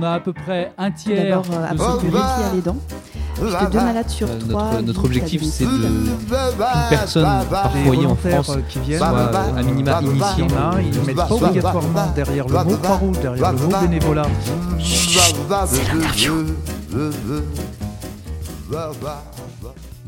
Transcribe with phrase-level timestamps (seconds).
[0.00, 1.42] On a à peu près un tiers.
[1.42, 2.76] D'abord, euh, de qui a les dents.
[3.38, 4.82] Parce que deux malades sur Euh, trois.
[4.82, 6.16] notre, objectif, c'est de qu'une
[6.88, 10.44] personne par foyer en France euh, qui viennent, soit euh, à minima initiée.
[10.82, 14.26] ils ne mettent pas obligatoirement derrière le mot Croix-Rouge, derrière le mot bénévolat.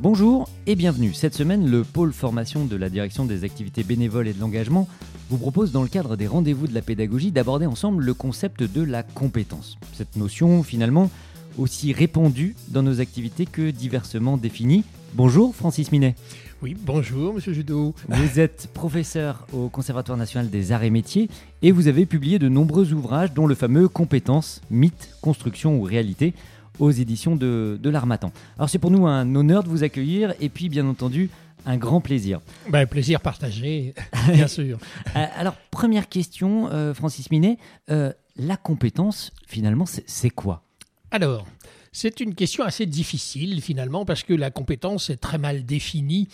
[0.02, 1.14] Bonjour et bienvenue.
[1.14, 4.88] Cette semaine, le pôle formation de la direction des activités bénévoles et de l'engagement
[5.30, 8.82] vous propose, dans le cadre des rendez-vous de la pédagogie, d'aborder ensemble le concept de
[8.82, 9.78] la compétence.
[9.92, 11.08] Cette notion, finalement,
[11.56, 14.82] aussi répandue dans nos activités que diversement définie.
[15.14, 16.16] Bonjour Francis Minet.
[16.62, 17.94] Oui, bonjour Monsieur Judo.
[18.08, 21.28] Vous êtes professeur au Conservatoire national des arts et métiers
[21.62, 26.34] et vous avez publié de nombreux ouvrages dont le fameux Compétences, mythe, construction ou réalité
[26.78, 28.32] aux éditions de, de l'Armatan.
[28.56, 31.30] Alors c'est pour nous un honneur de vous accueillir et puis bien entendu
[31.64, 32.40] un grand plaisir.
[32.70, 33.94] Ben, plaisir partagé,
[34.32, 34.78] bien sûr.
[35.16, 37.56] Euh, alors première question, euh, Francis Minet,
[37.90, 40.64] euh, la compétence finalement c'est quoi?
[41.10, 41.46] Alors,
[41.94, 46.26] c'est une question assez difficile finalement parce que la compétence est très mal définie.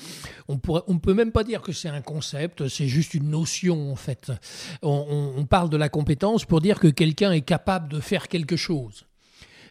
[0.47, 3.91] On pourrait, on peut même pas dire que c'est un concept, c'est juste une notion
[3.93, 4.31] en fait.
[4.83, 5.05] On,
[5.37, 8.55] on- on parle de la compétence pour dire que quelqu'un est capable de faire quelque
[8.57, 9.05] chose.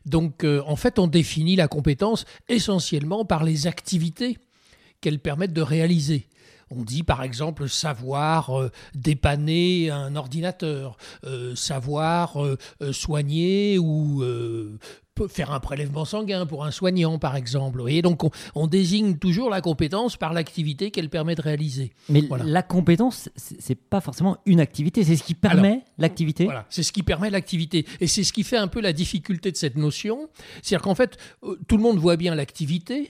[0.08, 4.38] Donc, euh, en fait, on définit la compétence essentiellement par les activités
[5.02, 6.28] qu'elles permettent de réaliser.
[6.72, 12.58] On dit par exemple savoir euh, dépanner un ordinateur, euh, savoir euh,
[12.92, 14.24] soigner ou
[15.30, 17.78] faire un prélèvement sanguin pour un soignant par exemple.
[17.78, 21.92] Vous voyez, donc on, on désigne toujours la compétence par l'activité qu'elle permet de réaliser.
[22.10, 22.44] Mais Voilà.
[22.44, 26.46] la compétence, c'est pas forcément une activité, c'est ce qui permet l'activité.
[26.46, 27.86] Voilà, c'est ce qui permet l'activité.
[28.00, 30.30] Et c'est ce qui fait un peu la difficulté de cette notion.
[30.62, 31.18] C'est-à-dire qu'en fait,
[31.68, 33.10] tout le monde voit bien l'activité,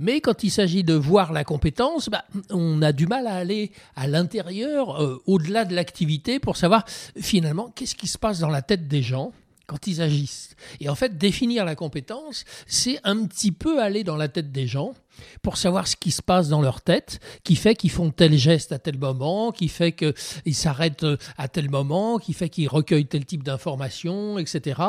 [0.00, 3.70] mais quand il s'agit de voir la compétence, bah, on a du mal à aller
[3.94, 6.86] à l'intérieur, euh, au-delà de l'activité, pour savoir
[7.20, 9.32] finalement qu'est-ce qui se passe dans la tête des gens
[9.66, 10.56] quand ils agissent.
[10.80, 14.66] Et en fait, définir la compétence, c'est un petit peu aller dans la tête des
[14.66, 14.94] gens
[15.42, 18.72] pour savoir ce qui se passe dans leur tête, qui fait qu'ils font tel geste
[18.72, 23.06] à tel moment, qui fait qu'ils s'arrêtent euh, à tel moment, qui fait qu'ils recueillent
[23.06, 24.80] tel type d'informations, etc.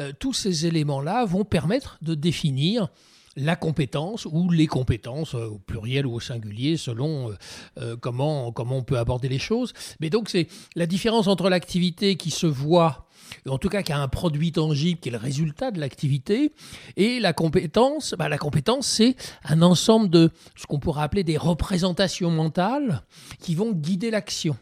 [0.00, 2.88] Euh, tous ces éléments-là vont permettre de définir
[3.36, 7.34] la compétence ou les compétences euh, au pluriel ou au singulier selon euh,
[7.78, 9.72] euh, comment, comment on peut aborder les choses.
[10.00, 13.06] Mais donc c'est la différence entre l'activité qui se voit
[13.48, 16.52] en tout cas qui a un produit tangible qui est le résultat de l'activité.
[16.96, 21.36] Et la compétence, bah, la compétence, c'est un ensemble de ce qu'on pourrait appeler des
[21.36, 23.02] représentations mentales
[23.40, 24.56] qui vont guider l'action.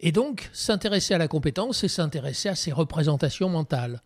[0.00, 4.02] Et donc, s'intéresser à la compétence, c'est s'intéresser à ces représentations mentales.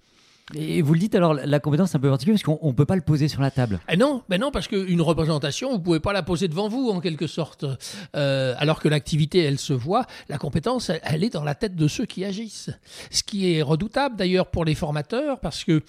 [0.53, 2.85] Et vous le dites alors, la compétence c'est un peu particulier parce qu'on ne peut
[2.85, 3.81] pas le poser sur la table.
[3.89, 7.01] Eh non, ben non, parce qu'une représentation, vous pouvez pas la poser devant vous en
[7.01, 7.65] quelque sorte.
[8.15, 11.89] Euh, alors que l'activité, elle se voit, la compétence, elle, est dans la tête de
[11.89, 12.71] ceux qui agissent.
[13.11, 15.83] Ce qui est redoutable d'ailleurs pour les formateurs, parce que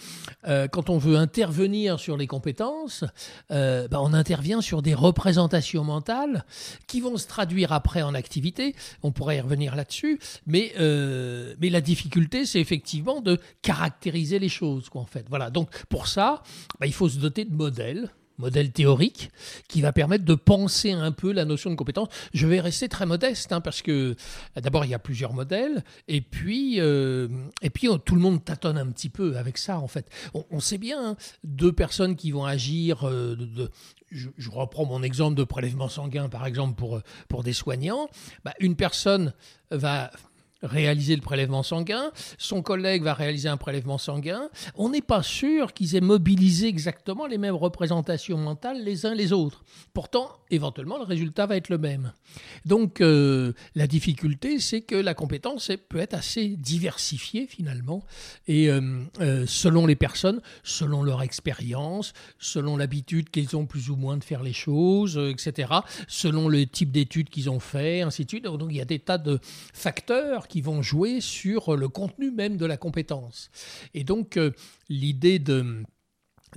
[0.47, 3.03] euh, quand on veut intervenir sur les compétences,
[3.51, 6.45] euh, ben, on intervient sur des représentations mentales
[6.88, 8.73] qui vont se traduire après en activité.
[9.03, 10.17] On pourrait y revenir là-dessus,
[10.47, 10.73] mais
[11.59, 15.25] mais la difficulté, c'est effectivement de caractériser les choses, quoi, en fait.
[15.29, 15.50] Voilà.
[15.50, 16.44] Donc pour ça,
[16.79, 19.31] bah, il faut se doter de modèles modèle théorique
[19.67, 22.09] qui va permettre de penser un peu la notion de compétence.
[22.33, 24.16] Je vais rester très modeste hein, parce que
[24.57, 27.28] euh, d'abord il y a plusieurs modèles et puis euh,
[27.61, 30.09] et puis oh, tout le monde tâtonne un petit peu avec ça en fait.
[30.33, 33.38] On, sait bien hein, deux personnes qui vont agir euh,
[34.12, 38.09] je, reprends mon exemple de prélèvement sanguin par exemple pour pour des soignants.
[38.44, 39.33] Bah, une personne
[39.72, 40.12] va
[40.63, 45.73] réaliser le prélèvement sanguin, son collègue va réaliser un prélèvement sanguin, on n'est pas sûr
[45.73, 49.63] qu'ils aient mobilisé exactement les mêmes représentations mentales les uns les autres.
[49.94, 52.13] Pourtant, éventuellement, le résultat va être le même.
[52.65, 58.03] Donc, euh, la difficulté, c'est que la compétence peut être assez diversifiée finalement,
[58.47, 58.81] et euh,
[59.21, 64.23] euh, selon les personnes, selon leur expérience, selon l'habitude qu'ils ont plus ou moins de
[64.23, 65.73] faire les choses, etc.,
[66.07, 68.44] selon le type d'études qu'ils ont fait, ainsi de suite.
[68.45, 69.39] Donc, il y a des tas de
[69.73, 73.50] facteurs qui vont jouer sur le contenu même de la compétence.
[73.94, 74.51] Et donc, euh,
[74.89, 75.83] l'idée de,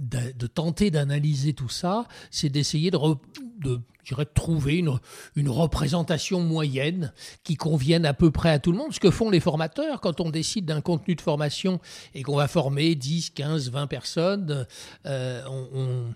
[0.00, 3.18] de, tenter d'analyser tout ça, c'est d'essayer de, re-
[3.60, 3.76] de,
[4.16, 4.98] de trouver une,
[5.36, 7.12] une représentation moyenne
[7.44, 8.92] qui convienne à peu près à tout le monde.
[8.92, 11.80] Ce que font les formateurs quand on décide d'un contenu de formation
[12.14, 14.66] et qu'on va former 10, 15, 20 personnes,
[15.06, 15.42] euh,
[15.72, 16.14] on-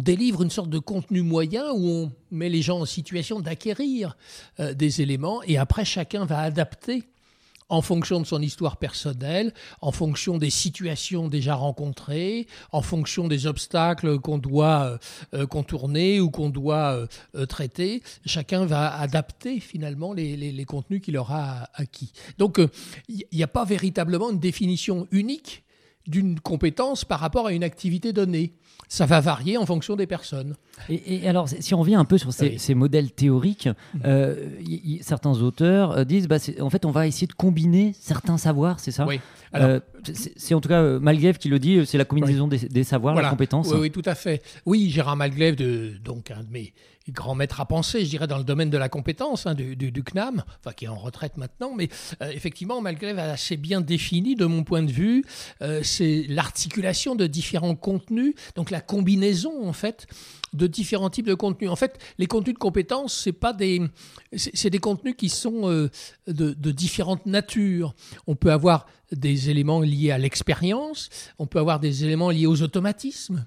[0.00, 4.16] délivre une sorte de contenu moyen où on met les gens en situation d'acquérir
[4.58, 7.04] euh, des éléments et après chacun va adapter
[7.72, 13.46] en fonction de son histoire personnelle, en fonction des situations déjà rencontrées, en fonction des
[13.46, 14.98] obstacles qu'on doit
[15.32, 21.16] euh, contourner ou qu'on doit euh, euh, traiter, chacun va adapter finalement les contenus qu'il
[21.16, 22.12] aura acquis.
[22.36, 22.60] Donc
[23.08, 25.64] il n'y a pas véritablement une définition unique
[26.06, 28.52] d'une compétence par rapport à une activité donnée.
[28.88, 30.54] Ça va varier en fonction des personnes.
[30.90, 34.00] Et, alors, si on revient un peu sur ces, modèles théoriques, mm.
[34.04, 34.48] euh,
[35.00, 38.90] certains auteurs euh, disent, bah, en fait, on va essayer de combiner certains savoirs, c'est
[38.90, 39.06] ça?
[39.06, 39.20] Oui.
[39.54, 39.80] Euh,
[40.14, 43.68] c'est en tout cas Malglaive qui le dit, c'est la combinaison des, savoirs, la compétence.
[43.68, 44.42] Oui, oui, tout à fait.
[44.66, 46.72] Oui, Gérard Malglaive, de, donc un de mes
[47.08, 50.04] grands maîtres à penser, je dirais, dans le domaine de la compétence hein, du, du,
[50.04, 51.88] CNAM, enfin qui est en retraite maintenant, mais
[52.20, 55.24] effectivement, Malglaive a assez bien défini, de mon point de vue,
[55.82, 60.06] c'est l'articulation de différents contenus, donc la combinaison en fait
[60.52, 61.70] de différents types de contenus.
[61.70, 63.82] En fait, les contenus de compétences, c'est pas des,
[64.34, 65.90] c'est des contenus qui sont euh,
[66.26, 67.94] de, différentes natures.
[68.26, 71.08] On peut avoir des éléments liés à l'expérience,
[71.38, 73.46] on peut avoir des éléments liés aux automatismes,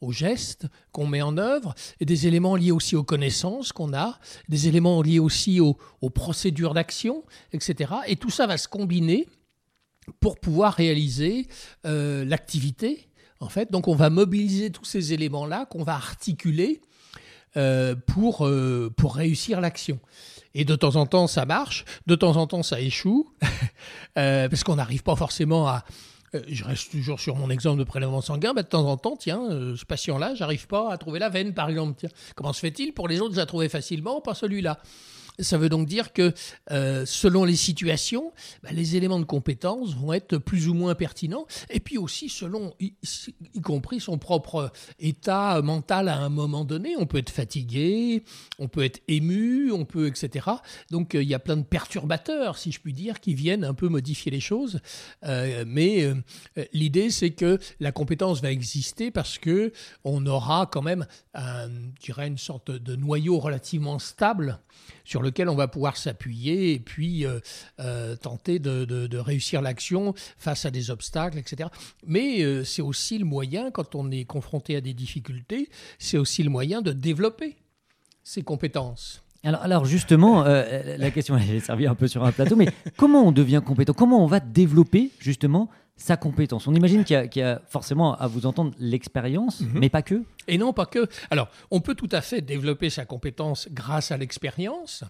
[0.00, 4.18] aux gestes qu'on met en œuvre, et des éléments liés aussi aux connaissances qu'on a,
[4.48, 7.92] des éléments liés aussi aux, aux procédures d'action, etc.
[8.06, 9.26] Et tout ça va se combiner
[10.20, 11.48] pour pouvoir réaliser
[11.84, 13.07] euh, l'activité
[13.40, 13.70] en fait.
[13.70, 16.80] Donc on va mobiliser tous ces éléments-là qu'on va articuler
[17.56, 19.98] euh, pour, euh, pour réussir l'action.
[20.54, 23.32] Et de temps en temps, ça marche, de temps en temps, ça échoue,
[24.18, 25.84] euh, parce qu'on n'arrive pas forcément à...
[26.48, 29.48] je reste toujours sur mon exemple de prélèvement sanguin, mais de temps en temps, tiens,
[29.76, 32.06] ce patient-là, j'arrive pas à trouver la veine, par exemple.
[32.34, 32.92] Comment se fait-il?
[32.92, 34.78] Pour les autres, je la trouvais facilement, pas celui-là
[35.38, 36.32] ça veut donc dire que
[36.70, 38.32] euh, selon les situations,
[38.62, 41.46] bah, les éléments de compétence vont être plus ou moins pertinents.
[41.70, 42.94] Et puis aussi selon, y,
[43.62, 46.96] compris son propre état mental à un moment donné.
[46.98, 48.24] On peut être fatigué,
[48.58, 50.46] on peut être ému, on peut, etc.
[50.90, 53.74] Donc euh, il y a plein de perturbateurs, si je puis dire, qui viennent un
[53.74, 54.80] peu modifier les choses.
[55.24, 56.08] Euh, mais
[56.72, 59.72] l'idée, c'est que la compétence va exister parce que
[60.04, 61.68] on aura quand même, un,
[62.02, 64.60] je une sorte de noyau relativement stable
[65.04, 67.40] sur lequel on va pouvoir s'appuyer et puis euh,
[67.80, 71.68] euh, tenter de, réussir l'action face à des obstacles, etc.
[72.06, 76.42] Mais euh, c'est aussi le moyen, quand on est confronté à des difficultés, c'est aussi
[76.42, 77.56] le moyen de développer
[78.22, 79.22] ses compétences.
[79.44, 83.32] Alors, alors, justement, la question est servie un peu sur un plateau, mais comment on
[83.32, 83.92] devient compétent?
[83.92, 86.66] Comment on va développer justement sa compétence.
[86.66, 89.78] On imagine qu'il y, a forcément, à vous entendre, l'expérience, mhm.
[89.78, 90.22] mais pas que.
[90.46, 91.06] Et non, pas que.
[91.30, 95.04] Alors, on peut tout à fait développer sa compétence grâce à l'expérience.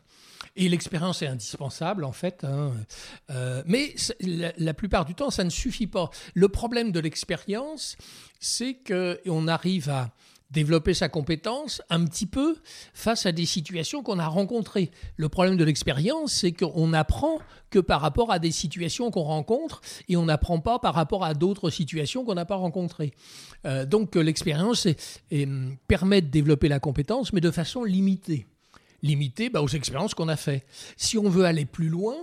[0.57, 2.43] Et l'expérience est indispensable, en fait.
[2.43, 2.73] Hein.
[3.31, 6.11] Euh, mais la, plupart du temps, ça ne suffit pas.
[6.35, 7.97] Le problème de l'expérience,
[8.41, 10.11] c'est qu'on arrive à
[10.51, 12.57] développer sa compétence un petit peu
[12.95, 14.91] face à des situations qu'on a rencontrées.
[15.17, 17.39] Le problème de l'expérience, c'est qu'on apprend
[17.71, 21.35] que par rapport à des situations qu'on rencontre et on n'apprend pas par rapport à
[21.35, 23.13] d'autres situations qu'on n'a pas rencontrées.
[23.67, 24.87] Euh, donc l'expérience
[25.87, 28.47] permet de développer la compétence, mais de façon limitée.
[29.03, 30.67] Limitée bah, aux expériences qu'on a faites.
[30.97, 32.17] Si on veut aller plus loin,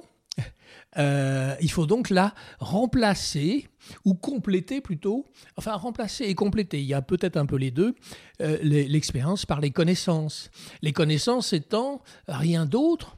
[0.98, 3.68] euh, il faut donc la remplacer
[4.06, 5.26] ou compléter plutôt,
[5.58, 7.96] enfin remplacer et compléter, il y a peut-être un peu les deux,
[8.42, 10.50] euh, l'expérience par les connaissances.
[10.82, 13.18] Les connaissances étant rien d'autre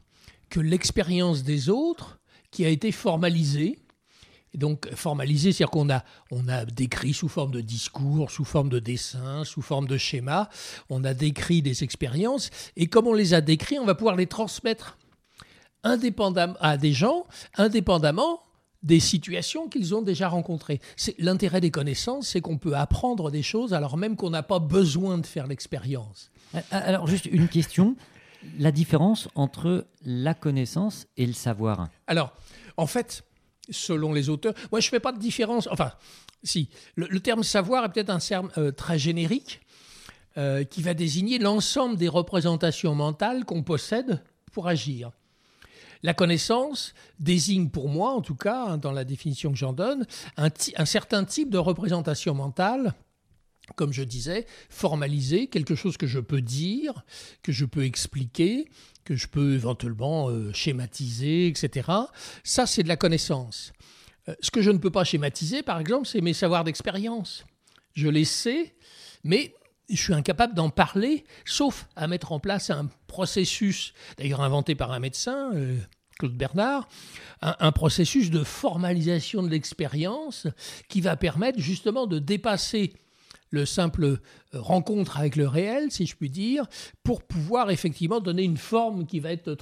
[0.49, 2.19] que l'expérience des autres
[2.51, 3.79] qui a été formalisée.
[4.53, 8.69] Et donc formalisée, c'est-à-dire qu'on a, on a décrit sous forme de discours, sous forme
[8.69, 10.49] de dessin, sous forme de schéma,
[10.89, 14.25] on a décrit des expériences, et comme on les a décrits, on va pouvoir les
[14.25, 14.97] transmettre
[15.83, 17.25] indépendamment à des gens,
[17.55, 18.41] indépendamment
[18.83, 20.79] des situations qu'ils ont déjà rencontrées.
[20.95, 24.59] C'est l'intérêt des connaissances, c'est qu'on peut apprendre des choses alors même qu'on n'a pas
[24.59, 26.31] besoin de faire l'expérience.
[26.55, 27.95] Euh, alors juste une question,
[28.59, 31.89] la différence entre la connaissance et le savoir.
[32.05, 32.33] Alors,
[32.77, 33.23] en fait,
[33.69, 35.67] selon les auteurs, moi je fais pas de différence.
[35.71, 35.91] Enfin,
[36.43, 39.61] si le, terme savoir est peut-être un terme euh, très générique
[40.37, 45.11] euh, qui va désigner l'ensemble des représentations mentales qu'on possède pour agir.
[46.03, 50.05] La connaissance désigne pour moi, en tout cas, hein, dans la définition que j'en donne,
[50.37, 50.49] un,
[50.85, 52.93] certain type de représentation mentale
[53.75, 57.03] comme je disais, formalisée, quelque chose que je peux dire,
[57.43, 58.69] que je peux expliquer,
[59.03, 61.89] que je peux éventuellement euh, schématiser, etc.
[62.45, 63.73] Ça, c'est de la connaissance.
[64.29, 67.45] Euh, ce que je ne peux pas schématiser, par exemple, c'est mes savoirs d'expérience.
[67.93, 68.73] Je les sais,
[69.25, 69.53] mais
[69.95, 74.91] je suis incapable d'en parler, sauf à mettre en place un processus, d'ailleurs inventé par
[74.91, 75.77] un médecin, euh,
[76.19, 76.87] Claude Bernard,
[77.41, 80.47] un, processus de formalisation de l'expérience
[80.89, 82.93] qui va permettre justement de dépasser
[83.51, 84.19] le simple euh,
[84.53, 86.65] rencontre avec le réel, si je puis dire,
[87.03, 89.55] pour pouvoir effectivement donner une forme qui va être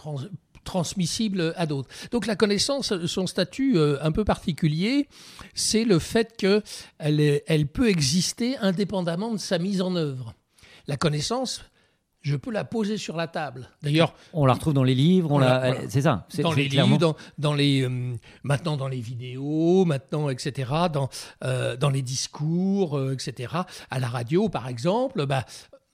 [0.66, 1.88] transmissible à d'autres.
[2.12, 5.08] Donc la connaissance, son statut euh, un peu particulier,
[5.54, 10.34] c'est le fait qu'elle elle peut exister indépendamment de sa mise en œuvre.
[10.88, 11.62] La connaissance
[12.22, 13.70] je peux la poser sur la table.
[13.84, 15.72] D'ailleurs, On la retrouve dans les livres, on Voilà, la...
[15.74, 15.90] voilà.
[15.92, 16.26] c'est ça.
[16.28, 20.72] c'est- dans les clairement- livres, dans, dans les, euh, maintenant dans les vidéos, maintenant, etc.,
[20.92, 21.08] dans,
[21.44, 23.54] euh, dans les discours, euh, etc.
[23.92, 25.46] À la radio, par exemple, bah,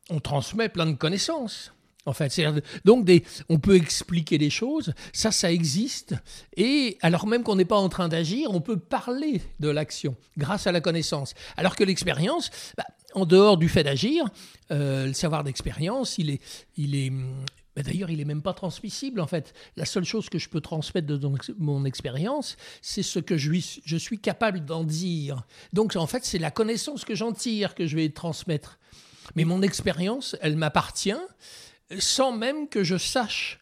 [0.10, 1.74] on transmet plein de connaissances.
[2.08, 2.42] En fait,
[2.84, 3.08] donc
[3.48, 6.16] on peut expliquer des choses, ça, ça existe,
[6.58, 10.66] et alors même qu'on n'est pas en train d'agir, on peut parler de l'action grâce
[10.66, 11.36] à la connaissance.
[11.58, 14.26] Alors que l'expérience, bah, en dehors du fait d'agir,
[14.72, 16.42] euh, le savoir d'expérience, il est,
[16.76, 17.36] il est, hum,
[17.76, 19.54] bah, D'ailleurs, il est même pas transmissible en fait.
[19.78, 23.38] La seule chose que je peux transmettre de mon ex- mon expérience, c'est ce que
[23.38, 25.44] je suis capable d'en dire.
[25.72, 28.80] Donc en fait, c'est la connaissance que j'en tire que je vais transmettre.
[29.36, 31.14] Mais mon expérience, elle m'appartient
[32.00, 33.60] sans même que je sache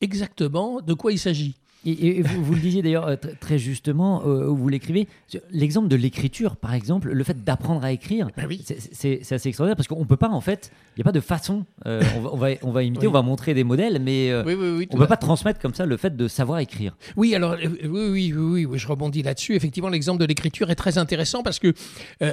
[0.00, 1.56] exactement de quoi il s'agit.
[1.86, 5.06] Et, et vous, vous le disiez d'ailleurs euh, tr- très justement, euh, vous l'écrivez,
[5.50, 8.62] l'exemple de l'écriture, par exemple, le fait d'apprendre à écrire, Ben oui.
[8.92, 11.64] c'est- assez extraordinaire parce qu'on peut pas, en fait, il n'y a pas de façon.
[11.86, 13.10] euh, on, va, on, va, on va imiter, Oui.
[13.10, 15.86] on va montrer des modèles, mais euh, Oui, on tout peut pas transmettre comme ça
[15.86, 16.96] le fait de savoir écrire.
[17.16, 19.54] Oui, alors oui, oui, oui, je rebondis là-dessus.
[19.54, 21.72] Effectivement, l'exemple de l'écriture est très intéressant parce que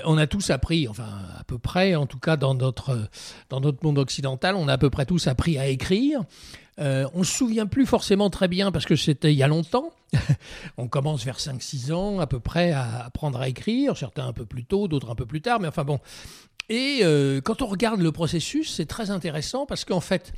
[0.05, 1.05] on a tous appris, enfin
[1.39, 3.07] à peu près, en tout cas dans notre
[3.50, 6.22] dans notre monde occidental, on a à peu près tous appris à écrire.
[6.80, 9.92] Euh, on se souvient plus forcément très bien parce que c'était il y a longtemps.
[10.77, 14.46] on commence vers 5-6 ans à peu près à apprendre à écrire, certains un peu
[14.46, 16.00] plus tôt, d'autres un peu plus tard, mais enfin bon.
[16.70, 20.34] Et euh, quand on regarde le processus, c'est très intéressant parce qu'en fait,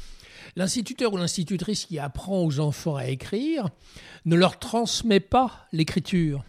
[0.55, 3.69] l'instituteur ou l'institutrice qui apprend aux enfants à écrire
[4.25, 6.43] ne leur transmet pas l'écriture.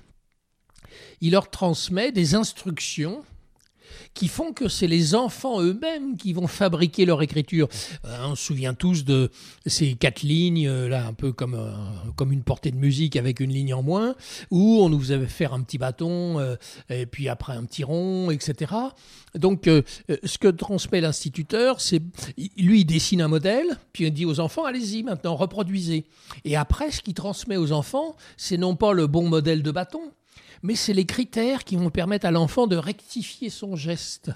[1.21, 3.23] Il leur transmet des instructions
[4.15, 7.69] qui font que c'est les enfants eux-mêmes qui vont fabriquer leur écriture.
[8.05, 9.31] Euh, on se souvient tous de
[9.67, 11.73] ces quatre lignes, euh, là, un peu comme, euh,
[12.17, 14.15] comme une portée de musique avec une ligne en moins,
[14.51, 16.57] où on nous faisait faire un petit bâton,
[16.91, 18.73] et puis après un petit rond, etc.
[19.35, 22.03] Donc, ce que transmet l'instituteur, c'est
[22.57, 26.05] lui, il dessine un modèle, puis il dit aux enfants, allez-y, maintenant, reproduisez.
[26.45, 30.01] Et après, ce qu'il transmet aux enfants, c'est non pas le bon modèle de bâton,
[30.67, 34.33] mais c'est les critères qui vont permettre à l'enfant de rectifier son geste.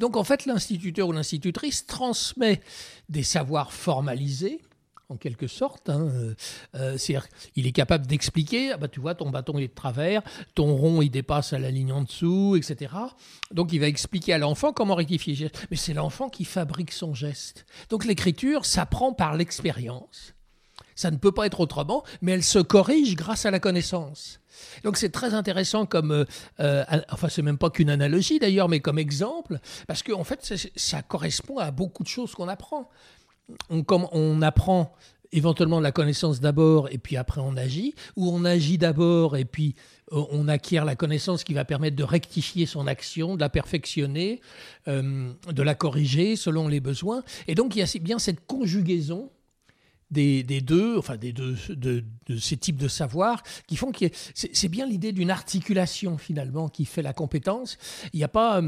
[0.00, 2.60] Donc en fait, l'instituteur ou l'institutrice transmet
[3.08, 4.60] des savoirs formalisés,
[5.08, 5.88] en quelque sorte.
[5.88, 6.34] hein, euh,
[6.74, 10.22] euh, c'est-à-dire, il est capable d'expliquer, ah bah, tu vois, ton bâton est de travers,
[10.56, 12.92] ton rond il dépasse à la ligne en dessous, etc.
[13.52, 15.66] Donc il va expliquer à l'enfant comment rectifier le geste.
[15.70, 17.66] Mais c'est l'enfant qui fabrique son geste.
[17.88, 20.34] Donc l'écriture s'apprend par l'expérience.
[21.02, 24.38] Ça ne peut pas être autrement, mais elle se corrige grâce à la connaissance.
[24.84, 26.24] Donc c'est très intéressant comme, euh,
[26.60, 30.54] euh, enfin c'est même pas qu'une analogie d'ailleurs, mais comme exemple, parce que en fait
[30.76, 32.88] ça correspond à beaucoup de choses qu'on apprend.
[33.68, 34.94] On, comme on apprend
[35.32, 39.74] éventuellement la connaissance d'abord et puis après on agit, ou on agit d'abord et puis
[40.12, 44.40] euh, on acquiert la connaissance qui va permettre de rectifier son action, de la perfectionner,
[44.86, 47.24] euh, de la corriger selon les besoins.
[47.48, 49.32] Et donc il y a bien cette conjugaison
[50.12, 54.06] des, des deux, enfin des deux, de, de ces types de savoirs qui font que
[54.34, 57.78] c'est bien l'idée d'une articulation finalement qui fait la compétence.
[58.12, 58.60] Il n'y a pas,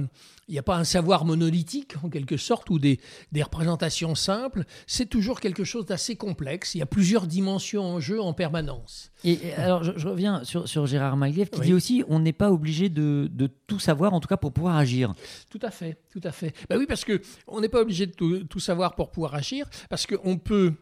[0.48, 2.98] il n'y a pas un savoir monolithique en quelque sorte ou des,
[3.32, 4.64] des représentations simples.
[4.86, 6.74] C'est toujours quelque chose d'assez complexe.
[6.74, 9.10] Il y a plusieurs dimensions en jeu en permanence.
[9.22, 11.66] Et, et alors, je, je reviens sur, sur Gérard Magliev qui Oui.
[11.66, 14.76] dit aussi on n'est pas obligé de, de tout savoir, en tout cas pour pouvoir
[14.76, 15.14] agir.
[15.50, 16.54] Tout à fait, tout à fait.
[16.68, 19.68] Ben oui, parce que on n'est pas obligé de tout, tout savoir pour pouvoir agir,
[19.90, 20.74] parce qu'on peut.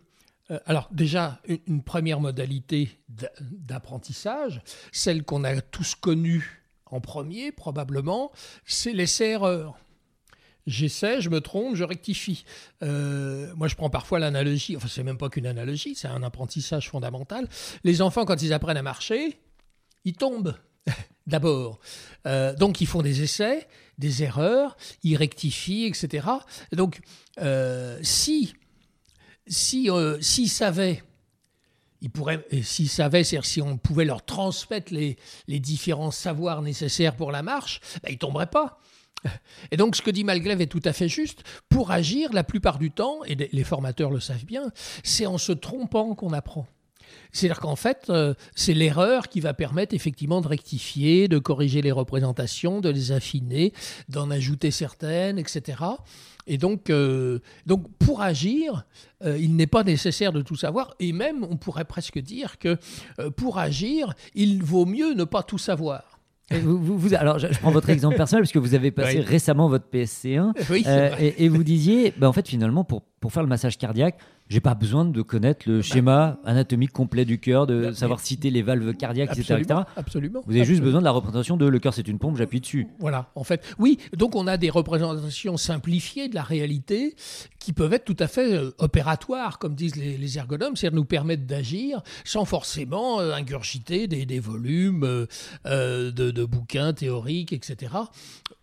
[0.52, 4.60] Euh, alors déjà, une, première modalité d'a- d'apprentissage,
[4.92, 8.32] celle qu'on a tous connue en premier probablement,
[8.66, 9.78] c'est l'essai-erreur.
[10.66, 12.44] J'essaie, je me trompe, je rectifie.
[12.82, 16.88] Euh, moi, je prends parfois l'analogie, enfin, c'est même pas qu'une analogie, c'est un apprentissage
[16.88, 17.48] fondamental.
[17.82, 19.40] Les enfants, quand ils apprennent à marcher,
[20.04, 20.54] ils tombent
[21.26, 21.80] d'abord.
[22.26, 23.66] Euh, donc, ils font des essais,
[23.98, 26.28] des erreurs, ils rectifient, etc.
[26.70, 27.00] Et donc,
[28.02, 28.54] si,
[29.46, 31.02] si, euh, s'ils savaient,
[32.00, 35.16] ils pourraient, savaient, c'est-à-dire si on pouvait leur transmettre les,
[35.60, 38.78] différents savoirs nécessaires pour la marche, ben, ils tomberaient pas.
[39.70, 41.44] Et donc, ce que dit Malglev est tout à fait juste.
[41.68, 44.72] Pour agir, la plupart du temps, et les- les formateurs le savent bien,
[45.04, 46.66] c'est en se trompant qu'on apprend.
[47.32, 51.92] C'est-à-dire qu'en fait, euh, c'est l'erreur qui va permettre effectivement de rectifier, de corriger les
[51.92, 53.72] représentations, de les affiner,
[54.08, 55.78] d'en ajouter certaines, etc.
[56.46, 58.84] Et donc, euh, donc pour agir,
[59.24, 60.94] euh, il n'est pas nécessaire de tout savoir.
[61.00, 62.76] Et même, on pourrait presque dire que
[63.18, 66.18] euh, pour agir, il vaut mieux ne pas tout savoir.
[66.50, 69.18] Vous- vous- vous- alors, je, je prends votre exemple personnel parce que vous avez passé
[69.18, 69.24] Oui.
[69.24, 70.84] récemment votre PSC1 Oui,
[71.18, 74.18] et, et vous disiez, bah, en fait, finalement, pour pour faire le massage cardiaque,
[74.52, 78.50] j'ai pas besoin de connaître le schéma anatomique complet du cœur, de Bah, savoir citer
[78.50, 79.60] les valves cardiaques, etc.
[79.60, 79.80] etc.
[79.96, 80.42] Absolument.
[80.46, 82.86] Vous avez juste besoin de la représentation de le cœur c'est une pompe, j'appuie dessus.
[82.98, 83.64] Voilà, en fait.
[83.78, 87.14] Oui, donc on a des représentations simplifiées de la réalité
[87.58, 91.04] qui peuvent être tout à fait euh, opératoires, comme disent les, les ergonomes, c'est-à-dire nous
[91.06, 95.26] permettre d'agir sans forcément euh, ingurgiter des, des volumes
[95.66, 97.92] euh, de, de bouquins théoriques, etc.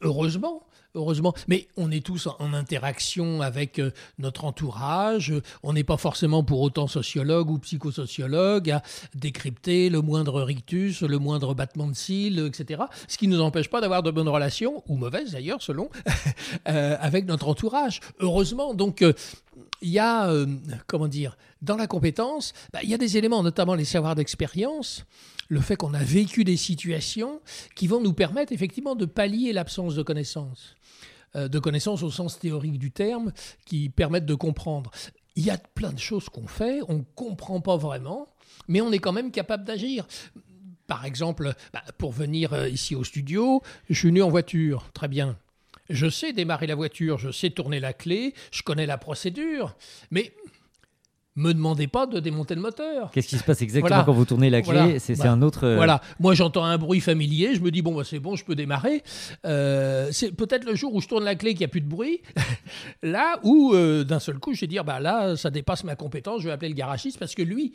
[0.01, 0.63] Heureusement.
[0.95, 3.79] Heureusement, mais on est tous en, interaction avec
[4.17, 5.31] notre entourage.
[5.61, 8.83] On n'est pas forcément pour autant sociologue ou psychosociologue à
[9.15, 12.83] décrypter le moindre rictus, le moindre battement de cils, etc.
[13.07, 15.89] Ce qui ne nous empêche pas d'avoir de bonnes relations, ou mauvaises d'ailleurs, selon,
[16.67, 18.01] euh, avec notre entourage.
[18.19, 19.13] Heureusement, donc euh,
[19.81, 20.45] il y a, euh,
[20.87, 25.05] comment dire, dans la compétence, bah, il y a des éléments, notamment les savoirs d'expérience,
[25.47, 27.39] le fait qu'on a vécu des situations
[27.75, 30.75] qui vont nous permettre effectivement de pallier l'absence de connaissances.
[31.35, 33.31] De connaissances au sens théorique du terme,
[33.63, 34.89] qui permettent de comprendre.
[35.35, 38.27] Il y a plein de choses qu'on fait, on ne comprend pas vraiment,
[38.67, 40.07] mais on est quand même capable d'agir.
[40.87, 45.07] Par exemple, bah, pour venir euh, ici au studio, je suis venu en voiture, très
[45.07, 45.37] bien.
[45.89, 49.75] Je sais démarrer la voiture, je sais tourner la clé, je connais la procédure,
[50.11, 50.33] mais
[51.39, 53.09] me demandez pas de démonter le moteur.
[53.11, 54.03] Qu'est-ce qui se passe exactement Voilà.
[54.03, 54.73] quand vous tournez la clé?
[54.73, 54.99] Voilà.
[54.99, 55.31] C'est Voilà.
[55.31, 55.65] un autre.
[55.65, 58.43] euh, Voilà, moi j'entends un bruit familier, je me dis bon bah, c'est bon, je
[58.45, 59.01] peux démarrer.
[59.45, 61.89] Euh, c'est peut-être le jour où je tourne la clé qu'il n'y a plus de
[61.89, 62.21] bruit,
[63.03, 66.41] là où euh, d'un seul coup je vais dire bah là ça dépasse ma compétence,
[66.41, 67.73] je vais appeler le garagiste parce que lui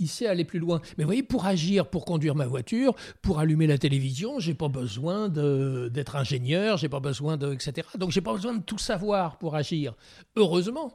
[0.00, 0.80] il sait aller plus loin.
[0.98, 4.66] Mais vous voyez, pour agir, pour conduire ma voiture, pour allumer la télévision, j'ai pas
[4.66, 7.86] besoin d'être ingénieur, j'ai pas besoin de etc.
[7.96, 9.94] Donc j'ai pas besoin de tout savoir pour agir.
[10.34, 10.92] Heureusement.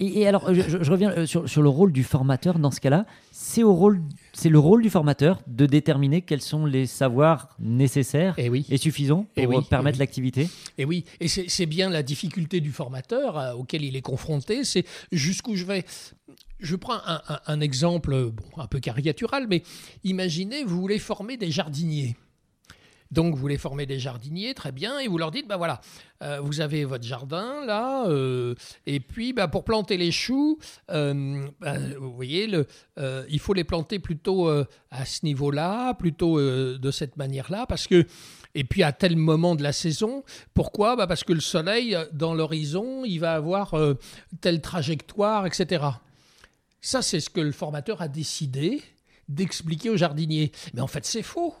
[0.00, 2.70] Et, et alors, je, je- je reviens euh, sur, sur le rôle du formateur dans
[2.70, 3.04] ce cas-là.
[3.30, 4.00] C'est au rôle,
[4.32, 8.64] c'est le rôle du formateur de déterminer quels sont les savoirs nécessaires Et oui.
[8.70, 10.06] et suffisants pour Eh oui, permettre eh oui.
[10.06, 10.48] l'activité.
[10.78, 14.64] Et oui, et c'est c'est bien la difficulté du formateur euh, auquel il est confronté,
[14.64, 15.84] c'est jusqu'où je vais.
[16.60, 19.62] Je prends un, un- un exemple bon, un peu caricatural, mais
[20.04, 22.16] imaginez, vous voulez former des jardiniers.
[23.10, 25.80] Donc, vous voulez former des jardiniers, très bien, et vous leur dites, bah voilà,
[26.22, 28.54] euh, vous avez votre jardin là, euh,
[28.86, 30.58] et puis bah, pour planter les choux,
[30.90, 32.66] euh, bah, vous voyez, le,
[33.28, 38.06] il faut les planter plutôt à ce niveau-là, plutôt de cette manière-là, parce que,
[38.54, 40.22] et puis à tel moment de la saison,
[40.54, 40.96] pourquoi?
[40.96, 43.74] Bah Parce que le soleil, dans l'horizon, il va avoir
[44.40, 45.84] telle trajectoire, etc.
[46.80, 48.82] Ça, c'est ce que le formateur a décidé
[49.28, 50.52] d'expliquer aux jardiniers.
[50.74, 51.54] Mais en fait, c'est faux.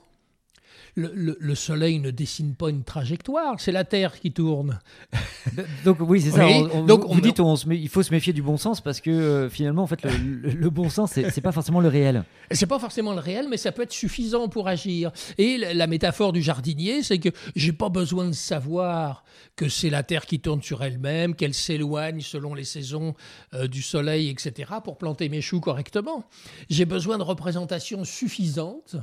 [0.96, 4.78] Le, le- le soleil ne dessine pas une trajectoire, c'est la Terre qui tourne.
[5.84, 6.46] Donc oui, c'est ça.
[6.46, 8.56] Oui, on- on- donc vous on- dites on se il faut se méfier du bon
[8.56, 12.24] sens parce que euh, finalement, en fait, le, bon sens, c'est pas forcément le réel.
[12.50, 15.12] C'est pas forcément le réel, mais ça peut être suffisant pour agir.
[15.38, 19.24] Et la, la métaphore du jardinier, c'est que j'ai pas besoin de savoir
[19.56, 23.14] que c'est la Terre qui tourne sur elle-même, qu'elle s'éloigne selon les saisons
[23.54, 26.24] euh, du soleil, etc., pour planter mes choux correctement.
[26.68, 28.96] J'ai besoin de représentations suffisantes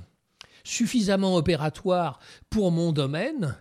[0.67, 3.55] suffisamment opératoires pour mon domaine,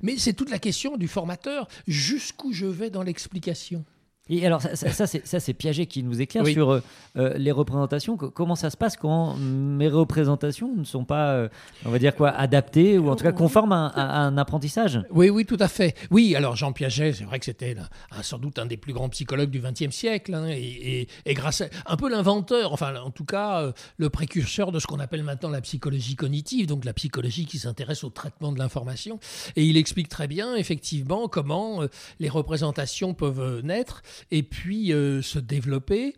[0.00, 3.84] mais c'est toute la question du formateur, jusqu'où je vais dans l'explication?
[4.30, 6.52] Et alors, ça, ça- ça, c'est Piaget qui nous éclaire Oui.
[6.52, 6.80] sur euh,
[7.16, 8.16] euh, les représentations.
[8.16, 11.48] Co- Comment ça se passe quand mes représentations ne sont pas, euh,
[11.84, 15.00] on va dire quoi, adaptées ou en tout cas conformes à, à- à un apprentissage?
[15.10, 15.96] Oui, oui, tout à fait.
[16.12, 17.76] Oui, alors Jean Piaget, c'est vrai que c'était
[18.22, 20.60] sans doute un des plus grands psychologues du XXe siècle, hein, et,
[21.00, 24.86] et- et grâce à un peu l'inventeur, enfin en tout cas le précurseur de ce
[24.86, 29.18] qu'on appelle maintenant la psychologie cognitive, donc la psychologie qui s'intéresse au traitement de l'information.
[29.56, 31.80] Et il explique très bien, effectivement, comment
[32.20, 36.14] les représentations peuvent naître et puis euh, se développer.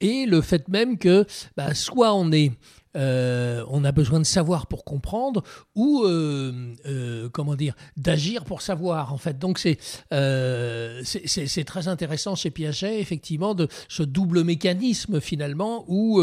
[0.00, 1.24] Et le fait même que
[1.56, 2.52] bah, soit on est
[2.94, 5.42] euh, on a besoin de savoir pour comprendre
[5.74, 9.78] ou euh, comment dire d'agir pour savoir en fait donc c'est
[10.10, 16.20] c'est- très intéressant chez Piaget effectivement de ce double mécanisme finalement où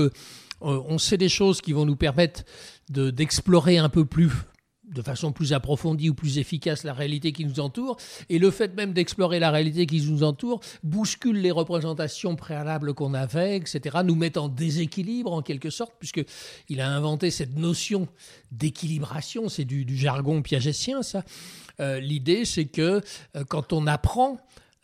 [0.61, 2.43] on sait des choses qui vont nous permettre
[2.91, 4.29] de- d'explorer un peu plus
[4.93, 7.97] de façon plus approfondie ou plus efficace la réalité qui nous entoure.
[8.29, 13.13] Et le fait même d'explorer la réalité qui nous entoure bouscule les représentations préalables qu'on
[13.13, 18.07] avait, etc., nous met en déséquilibre en quelque sorte, puisqu'il a inventé cette notion
[18.51, 21.23] d'équilibration, c'est du, jargon piagétien ça.
[21.79, 23.01] Euh, L'idée c'est que
[23.35, 24.37] euh, quand on apprend,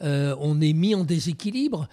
[0.04, 1.88] euh, on est mis en déséquilibre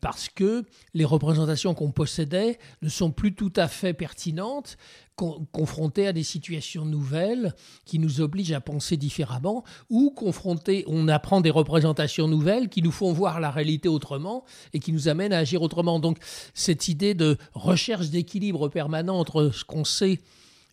[0.00, 0.64] parce que
[0.94, 4.76] les représentations qu'on possédait ne sont plus tout à fait pertinentes,
[5.16, 11.08] con- confrontées à des situations nouvelles qui nous obligent à penser différemment, ou confrontées, on
[11.08, 15.32] apprend des représentations nouvelles qui nous font voir la réalité autrement et qui nous amènent
[15.32, 16.00] à agir autrement.
[16.00, 16.18] Donc
[16.54, 20.20] cette idée de recherche d'équilibre permanent entre ce qu'on sait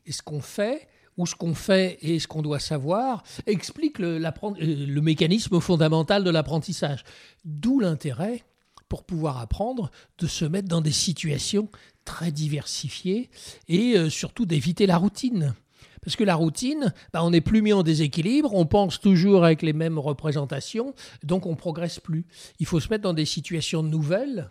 [0.06, 4.24] et ce qu'on fait, ou ce qu'on fait et ce qu'on doit savoir, explique le,
[4.26, 7.04] euh, le mécanisme fondamental de l'apprentissage.
[7.44, 8.44] D'où l'intérêt,
[8.88, 11.70] pour pouvoir apprendre de se mettre dans des situations
[12.06, 13.30] très diversifiées
[13.68, 15.54] et euh, surtout d'éviter la routine.
[16.02, 19.62] Parce que la routine, bah, on n'est plus mis en déséquilibre, on pense toujours avec
[19.62, 22.26] les mêmes représentations, donc on progresse plus.
[22.60, 24.50] Il faut se mettre dans des situations nouvelles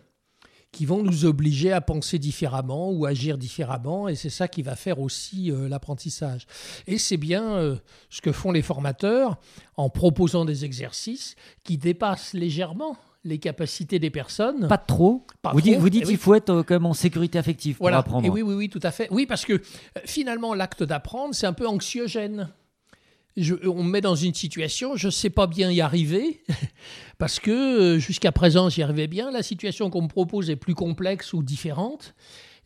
[0.71, 4.77] qui vont nous obliger à penser différemment ou agir différemment, et c'est ça qui va
[4.77, 6.47] faire aussi euh, l'apprentissage.
[6.87, 7.75] Et c'est bien euh,
[8.09, 9.37] ce que font les formateurs
[9.75, 11.35] en proposant des exercices
[11.65, 14.67] qui dépassent légèrement les capacités des personnes.
[14.67, 15.25] Pas trop.
[15.41, 16.19] Pas vous dites, vous dites eh qu'il oui.
[16.21, 17.99] faut être euh, quand même en sécurité affective pour Voilà.
[17.99, 18.25] apprendre.
[18.25, 19.07] Et oui, oui, oui, tout à fait.
[19.11, 19.59] Oui, parce que euh,
[20.05, 22.49] finalement, l'acte d'apprendre, c'est un peu anxiogène.
[23.37, 26.43] Je- on me met dans une situation, je ne sais pas bien y arriver,
[27.17, 29.31] parce que euh, jusqu'à présent, j'y arrivais bien.
[29.31, 32.13] La situation qu'on me propose est plus complexe ou différente.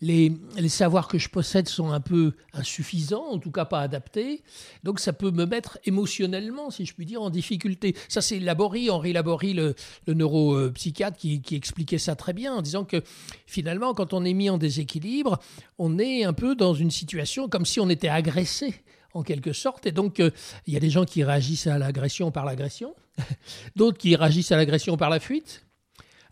[0.02, 4.44] Les, les savoirs que je possède sont un peu insuffisants, en tout cas pas adaptés.
[4.84, 7.96] Donc ça peut me mettre émotionnellement, si je puis dire, en difficulté.
[8.10, 9.74] Ça, c'est Laborie, Henri Laborie, le,
[10.06, 13.02] le neuropsychiatre, qui, qui expliquait ça très bien, en disant que
[13.46, 15.40] finalement, quand on est mis en déséquilibre,
[15.78, 18.76] on est un peu dans une situation comme si on était agressé
[19.16, 19.88] en quelque sorte.
[19.88, 20.30] Et donc, euh,
[20.68, 22.94] il y a des gens qui réagissent à l'agression par l'agression,
[23.76, 25.65] d'autres qui réagissent à l'agression par la fuite.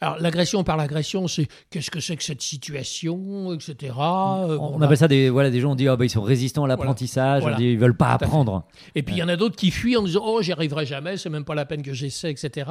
[0.04, 3.94] Alors, l'agression par l'agression, c'est qu'est-ce que c'est que cette situation, etc.
[3.98, 4.86] Euh, On, là.
[4.86, 7.42] appelle ça des, voilà, des gens, on dit ah, bah, ils sont résistants à l'apprentissage,
[7.42, 7.56] Voilà.
[7.56, 8.66] on dit ils veulent pas apprendre.
[8.96, 11.18] Et puis il y en a d'autres qui fuient en disant Oh, j'y arriverai jamais,
[11.18, 12.70] c'est même pas la peine que j'essaie, etc.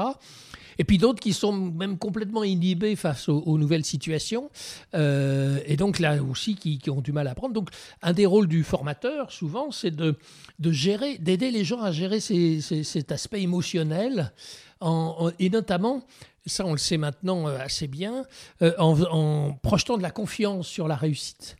[0.79, 4.51] Et puis d'autres qui sont même complètement inhibés face aux, aux nouvelles situations,
[4.95, 7.55] euh, et donc là aussi qui, qui ont du mal à apprendre.
[7.55, 7.69] Donc
[8.03, 10.17] un des rôles du formateur, souvent, c'est de,
[10.59, 14.33] de gérer, d'aider les gens à gérer ces- ces- cet aspect émotionnel,
[14.81, 16.03] en- en- et notamment,
[16.47, 18.25] ça on le sait maintenant euh, assez bien,
[18.63, 21.57] euh, en, projetant de la confiance sur la réussite.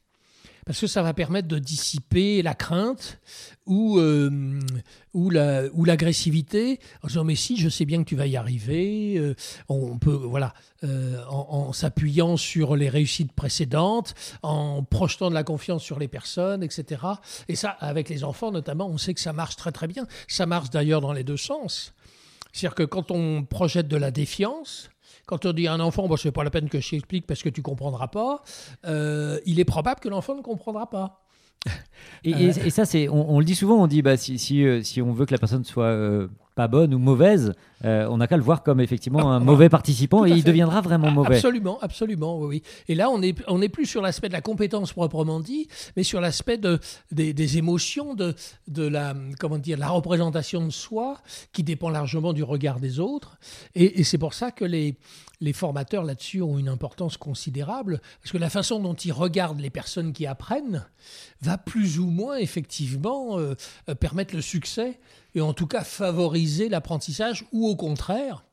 [0.65, 3.19] Parce que ça va permettre de dissiper la crainte
[3.67, 4.61] ou, euh,
[5.13, 6.79] ou, la, ou l'agressivité.
[7.03, 9.35] En disant mais si je sais bien que tu vas y arriver
[9.69, 15.99] on peut voilà en s'appuyant sur les réussites précédentes en projetant de la confiance sur
[15.99, 17.03] les personnes etc
[17.49, 20.07] et ça avec les enfants notamment on sait que ça marche très très bien.
[20.29, 21.93] Ça marche d'ailleurs dans les deux sens
[22.53, 24.91] c'est-à-dire que quand on projette de la défiance
[25.27, 27.43] quand on dit à un enfant, bon, c'est pas la peine que je t'explique parce
[27.43, 28.43] que tu comprendras pas,
[28.85, 31.25] euh, il est probable que l'enfant ne comprendra pas.
[32.25, 35.39] Et, ça, on, le dit souvent, on dit bah, euh, si on veut que la
[35.39, 39.33] personne soit euh, pas bonne ou mauvaise, euh, on n'a qu'à le voir comme effectivement
[39.33, 40.49] un mauvais participant et il fait.
[40.49, 41.37] deviendra vraiment mauvais.
[41.37, 42.63] Absolument, absolument, oui, oui.
[42.89, 46.03] Et là, on n'est on est plus sur l'aspect de la compétence proprement dit, mais
[46.03, 46.79] sur l'aspect de,
[47.11, 48.35] des, des émotions, de,
[48.69, 51.19] de la, comment dire, la représentation de soi,
[51.53, 53.39] qui dépend largement du regard des autres.
[53.75, 54.97] Et, et c'est pour ça que les,
[55.41, 59.71] les formateurs là-dessus ont une importance considérable, parce que la façon dont ils regardent les
[59.71, 60.87] personnes qui apprennent
[61.41, 63.55] va plus ou moins effectivement euh,
[63.89, 65.01] euh, permettre le succès
[65.35, 68.45] et en tout cas favoriser l'apprentissage ou au contraire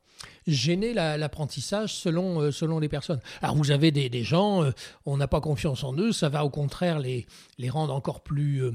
[0.48, 3.20] gêner la- l'apprentissage selon, euh, selon les personnes.
[3.42, 4.72] Alors vous avez des, des gens, euh,
[5.06, 7.28] on n'a pas confiance en eux, ça va au contraire les,
[7.60, 8.64] les rendre encore plus...
[8.64, 8.72] euh,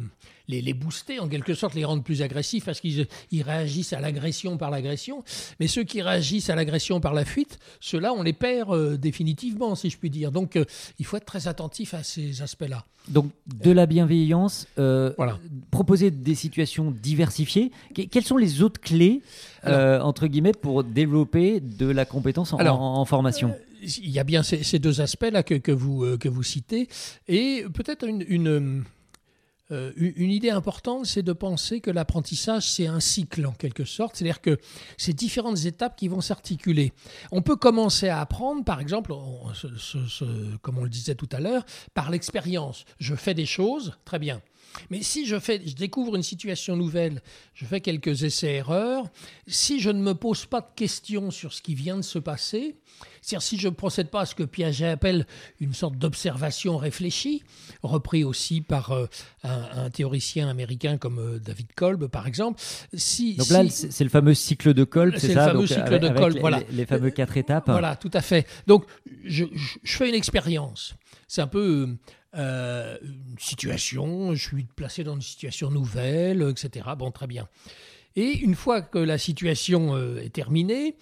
[0.48, 4.00] les, les booster en quelque sorte, les rendre plus agressifs parce qu'ils ils réagissent à
[4.00, 5.24] l'agression par l'agression.
[5.60, 9.74] Mais ceux qui réagissent à l'agression par la fuite, ceux-là, on les perd euh, définitivement,
[9.74, 10.32] si je puis dire.
[10.32, 10.64] Donc euh,
[10.98, 12.84] il faut être très attentif à ces aspects-là.
[13.08, 15.38] Donc de la bienveillance, euh, Voilà.
[15.70, 17.70] proposer des situations diversifiées.
[17.94, 19.20] Que- quelles sont les autres clés,
[19.64, 23.54] entre guillemets, pour développer de la compétence en, Alors, en- en formation?
[23.82, 26.88] Il y a bien ces, deux aspects-là que, que vous, que vous citez.
[27.28, 28.84] Et peut-être une, une,
[29.70, 34.16] euh, une- idée importante, c'est de penser que l'apprentissage, c'est un cycle en quelque sorte.
[34.16, 34.58] C'est-à-dire que
[34.98, 36.92] c'est différentes étapes qui vont s'articuler.
[37.32, 39.12] On peut commencer à apprendre, par exemple,
[40.62, 42.84] comme on le disait tout à l'heure, par l'expérience.
[42.98, 44.42] Je fais des choses, très bien.
[44.90, 47.22] Mais si je, fais, je découvre une situation nouvelle,
[47.54, 49.06] je fais quelques essais-erreurs,
[49.46, 52.76] si je ne me pose pas de questions sur ce qui vient de se passer,
[53.22, 55.26] c'est-à-dire si je ne procède pas à ce que Piaget appelle
[55.60, 57.42] une sorte d'observation réfléchie,
[57.82, 59.06] repris aussi par euh,
[59.42, 62.60] un, un théoricien américain comme euh, David Kolb, par exemple,
[62.94, 63.34] si...
[63.34, 65.68] Donc là, si- c'est le fameux cycle de Kolb, C'est c'est le ça fameux Donc,
[65.68, 66.58] cycle avec- de Kolb, les- voilà.
[66.70, 67.64] Les, les fameux quatre étapes.
[67.70, 68.46] Voilà, tout à fait.
[68.66, 68.84] Donc,
[69.24, 70.94] je, je- je fais une expérience.
[71.26, 71.96] C'est un peu
[72.36, 76.86] euh, une situation, je suis placé dans une situation nouvelle, etc.
[76.98, 77.48] Bon, très bien.
[78.16, 80.96] Et une fois que la situation euh, est terminée,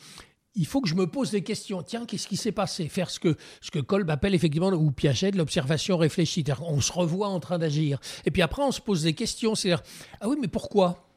[0.54, 1.82] il faut que je me pose des questions.
[1.82, 2.88] Tiens, qu'est-ce qui s'est passé?
[2.88, 6.44] Faire ce que, ce que Kolb appelle effectivement, ou Piaget, l'observation réfléchie.
[6.60, 7.98] On se revoit en train d'agir.
[8.26, 9.54] Et puis après, on se pose des questions.
[9.54, 9.82] C'est-à-dire,
[10.20, 11.08] ah oui, mais pourquoi?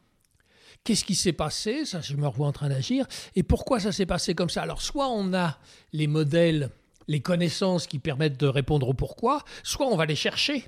[0.83, 1.83] Qu'est-ce qui s'est passé?
[1.85, 3.07] Ça, je me revois en train d'agir.
[3.35, 4.61] Et pourquoi ça s'est passé comme ça?
[4.61, 5.59] Alors, soit on a
[5.91, 6.69] les modèles,
[7.07, 10.65] les connaissances qui permettent de répondre au pourquoi, soit on va les chercher.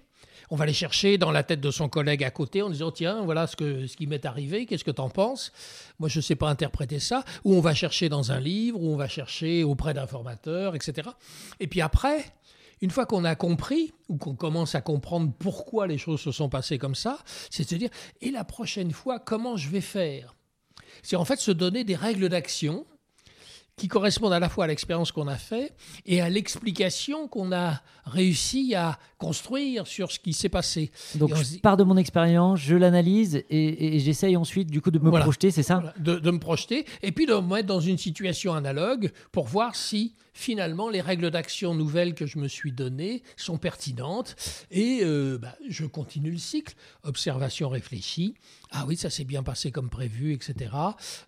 [0.50, 3.22] On va aller chercher dans la tête de son collègue à côté en disant tiens
[3.26, 5.52] voilà ce, que, ce qui m'est arrivé, qu'est-ce que tu en penses?
[6.00, 7.26] Moi je ne sais pas interpréter ça.
[7.44, 11.10] Ou on va chercher dans un livre, ou on va chercher auprès d'informateurs, etc.
[11.60, 12.24] Et puis après,
[12.82, 16.48] une fois qu'on a compris, ou qu'on commence à comprendre pourquoi les choses se sont
[16.48, 17.20] passées comme ça,
[17.50, 17.90] c'est de se dire
[18.22, 20.36] et la prochaine fois comment je vais faire?
[21.04, 22.86] C'est en fait se donner des règles d'action
[23.78, 25.72] qui correspondent à la fois à l'expérience qu'on a fait
[26.08, 30.92] et à l'explication qu'on a réussi à construire sur ce qui s'est passé.
[31.14, 35.12] Donc je pars de mon expérience, je l'analyse et, j'essaye ensuite du coup de me
[35.12, 35.94] projeter, c'est ça?
[36.00, 39.76] De, de, me projeter et puis de me mettre dans une situation analogue pour voir
[39.76, 44.36] si finalement, les règles d'action nouvelles que je me suis données sont pertinentes.
[44.70, 46.76] Et euh, bah, je continue le cycle.
[47.04, 48.36] Observation réfléchie.
[48.72, 50.72] Ah oui, ça s'est bien passé comme prévu, etc.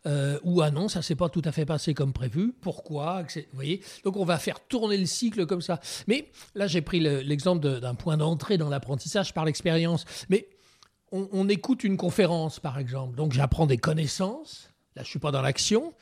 [0.05, 2.53] Euh, ou ah non, ça s'est pas tout à fait passé comme prévu.
[2.61, 3.81] Pourquoi Vous voyez?
[4.03, 5.79] Donc on va faire tourner le cycle comme ça.
[6.07, 10.05] Mais là, j'ai pris l'exemple d'un point d'entrée dans l'apprentissage par l'expérience.
[10.29, 10.47] Mais
[11.11, 13.15] on, on écoute une conférence, par exemple.
[13.15, 14.69] Donc j'apprends des connaissances.
[14.95, 15.93] Là, je suis pas dans l'action.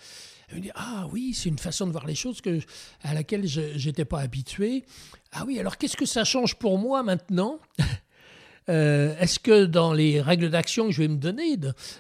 [0.50, 2.60] Elle me dit Ah oui, c'est une façon de voir les choses que,
[3.04, 4.86] à laquelle je n'étais pas habitué.
[5.32, 7.60] Ah oui, alors qu'est-ce que ça change pour moi maintenant?
[8.70, 11.58] Euh, Est-ce que dans les règles d'action que je vais me donner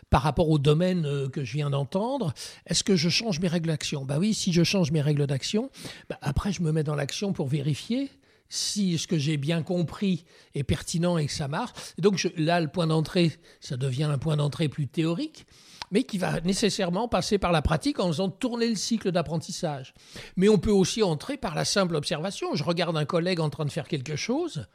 [0.10, 2.34] par rapport au domaine euh, que je viens d'entendre,
[2.66, 4.04] est-ce que je change mes règles d'action?
[4.04, 5.70] Bah oui, si je change mes règles d'action,
[6.10, 8.12] bah après je me mets dans l'action pour vérifier
[8.50, 11.72] si ce que j'ai bien compris est pertinent et que ça marche.
[12.00, 13.32] donc là, le point d'entrée,
[13.62, 15.46] ça devient un point d'entrée plus théorique
[15.91, 19.93] mais qui va nécessairement passer par la pratique en faisant tourner le cycle d'apprentissage.
[20.36, 22.56] Mais on peut aussi entrer par la simple observation.
[22.56, 24.67] Je regarde un collègue en train de faire quelque chose.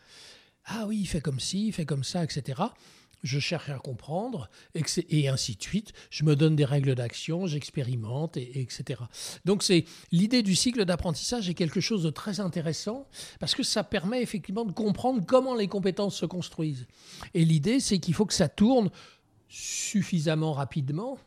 [0.64, 2.62] Ah oui, il fait comme ci, il fait comme ça, etc.
[3.22, 5.92] Je cherche à comprendre, et ainsi de suite.
[6.10, 9.00] Je me donne des règles d'action, j'expérimente, et, etc.
[9.44, 13.06] Donc c'est l'idée du cycle d'apprentissage est quelque chose de très intéressant
[13.38, 16.88] parce que ça permet effectivement de comprendre comment les compétences se construisent.
[17.34, 18.90] Et l'idée, c'est qu'il faut que ça tourne
[19.52, 21.18] suffisamment rapidement.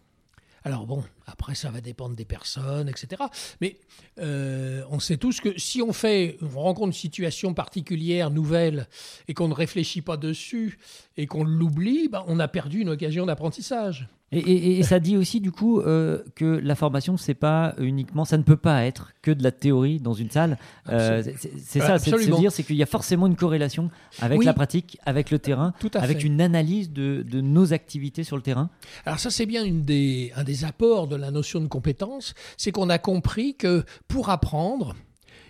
[0.64, 3.22] Alors bon, après ça va dépendre des personnes, etc.
[3.62, 3.78] Mais
[4.18, 8.88] euh, on sait tous que si on fait, on rencontre une situation particulière, nouvelle,
[9.28, 10.80] et qu'on ne réfléchit pas dessus,
[11.18, 14.10] et qu'on l'oublie, ben, on a perdu une occasion d'apprentissage.
[14.32, 18.44] Et, ça dit aussi du coup euh, que la formation, c'est pas uniquement, ça ne
[18.44, 20.58] peut pas être que de la théorie dans une salle.
[20.90, 21.24] Euh,
[21.58, 24.54] c'est ça, c'est de se dire, c'est qu'il y a forcément une corrélation avec la
[24.54, 28.70] pratique, avec le terrain, avec une analyse de, nos activités sur le terrain.
[29.06, 32.72] Alors ça, c'est bien une des, un des apports de la notion de compétence, c'est
[32.72, 34.96] qu'on a compris que pour apprendre,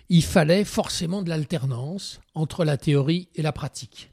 [0.08, 4.12] il fallait forcément de l'alternance entre la théorie et la pratique.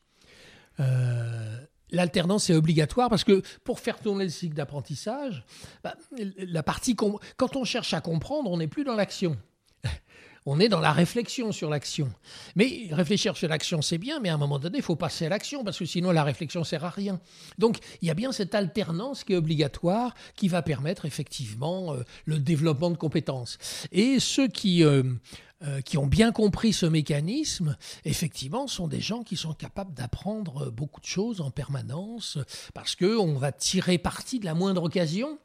[0.79, 1.57] Euh,
[1.93, 5.45] l'alternance est obligatoire parce que pour faire tourner le cycle d'apprentissage,
[5.83, 5.95] bah,
[6.37, 9.37] la partie quand on cherche à comprendre, on n'est plus dans l'action.
[10.45, 12.11] On est dans la réflexion sur l'action.
[12.57, 15.29] Mais réfléchir sur l'action, c'est bien, mais à un moment donné, il faut passer à
[15.29, 17.21] l'action, parce que sinon la réflexion sert à rien.
[17.57, 22.03] Donc il y a bien cette alternance qui est obligatoire, qui va permettre effectivement euh,
[22.25, 23.57] le développement de compétences.
[23.93, 25.03] Et ceux qui euh,
[25.63, 30.69] euh, qui ont bien compris ce mécanisme, effectivement, sont des gens qui sont capables d'apprendre
[30.69, 32.37] beaucoup de choses en permanence,
[32.73, 35.37] parce qu'on va tirer parti de la moindre occasion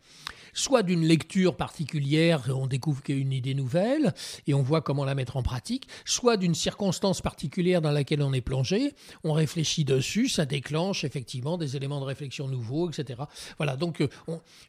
[0.59, 4.13] soit d'une lecture particulière, on découvre qu'il y a une idée nouvelle
[4.47, 8.33] et on voit comment la mettre en pratique, soit d'une circonstance particulière dans laquelle on
[8.33, 13.23] est plongé, on réfléchit dessus, ça déclenche effectivement des éléments de réflexion nouveaux, etc.
[13.57, 14.09] Voilà, donc euh,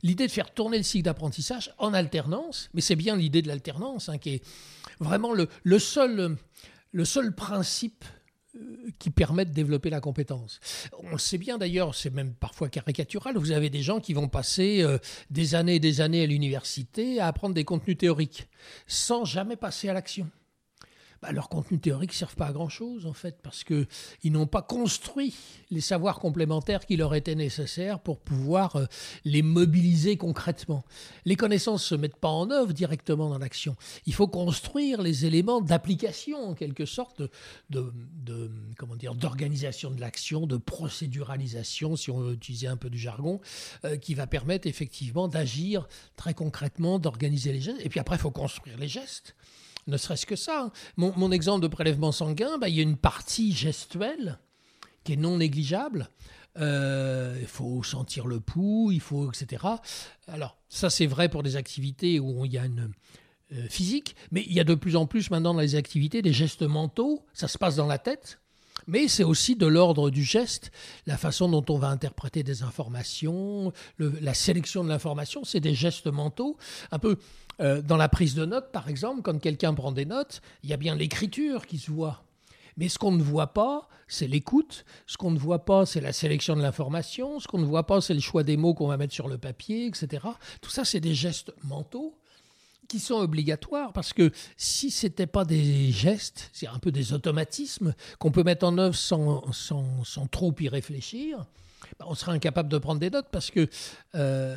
[0.04, 4.10] l'idée de faire tourner le cycle d'apprentissage en alternance, mais c'est bien l'idée de l'alternance
[4.10, 4.44] hein, qui est
[5.00, 6.38] vraiment le, seul,
[6.92, 8.06] le seul principe
[8.98, 10.60] qui permettent de développer la compétence.
[11.04, 14.28] On le sait bien d'ailleurs, c'est même parfois caricatural, vous avez des gens qui vont
[14.28, 14.98] passer euh,
[15.30, 18.48] des années et des années à l'université à apprendre des contenus théoriques
[18.88, 20.30] sans jamais passer à l'action
[21.22, 23.88] bah, leurs contenus théoriques ne servent pas à grand-chose, en fait, parce qu'ils
[24.32, 25.36] n'ont pas construit
[25.70, 28.86] les savoirs complémentaires qui leur étaient nécessaires pour pouvoir euh,
[29.26, 30.86] les mobiliser concrètement.
[31.26, 33.76] Les connaissances ne se mettent pas en œuvre directement dans l'action.
[34.06, 37.22] Il faut construire les éléments d'application, en quelque sorte,
[37.70, 37.92] de,
[38.78, 43.42] comment dire, d'organisation de l'action, de procéduralisation, si on veut utiliser un peu du jargon,
[43.84, 47.82] euh, qui va permettre effectivement d'agir très concrètement, d'organiser les gestes.
[47.84, 49.36] Et puis après, il faut construire les gestes
[49.90, 50.64] ne serait-ce que ça.
[50.64, 50.72] Hein.
[50.98, 54.40] Mon, exemple de prélèvement sanguin, bah, il y a une partie gestuelle
[55.04, 56.10] qui est non négligeable.
[56.58, 59.64] Euh, il faut sentir le pouls, il faut, etc.
[60.28, 62.92] Alors, ça, c'est vrai pour des activités où il y a une
[63.52, 66.34] euh, physique, mais il y a de plus en plus maintenant dans les activités des
[66.34, 67.26] gestes mentaux.
[67.34, 68.40] Ça se passe dans la tête.
[68.88, 70.72] Mais c'est aussi de l'ordre du geste,
[71.06, 76.08] la façon dont on va interpréter des informations, la sélection de l'information, c'est des gestes
[76.08, 76.58] mentaux.
[76.92, 77.18] Un peu
[77.62, 80.74] euh, dans la prise de notes, par exemple, quand quelqu'un prend des notes, il y
[80.74, 82.24] a bien l'écriture qui se voit.
[82.78, 84.86] Mais ce qu'on ne voit pas, c'est l'écoute.
[85.06, 87.40] Ce qu'on ne voit pas, c'est la sélection de l'information.
[87.40, 89.38] Ce qu'on ne voit pas, c'est le choix des mots qu'on va mettre sur le
[89.38, 90.24] papier, etc.
[90.62, 92.16] Tout ça, c'est des gestes mentaux
[92.88, 97.94] qui sont obligatoires parce que si c'était pas des gestes, c'est un peu des automatismes
[98.18, 101.46] qu'on peut mettre en œuvre sans, sans, sans trop y réfléchir,
[102.06, 103.68] on serait incapable de prendre des notes parce que,
[104.16, 104.56] euh,